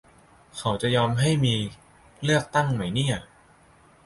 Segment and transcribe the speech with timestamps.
[0.57, 1.55] เขาจะยอมให้มี
[2.23, 3.15] เลือกตั้งไหมเนี่ย